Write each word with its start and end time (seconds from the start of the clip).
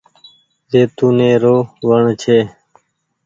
زيتونٚي 0.71 1.31
رو 1.43 1.55
وڻ 1.87 2.03
ڇي۔ 2.21 2.39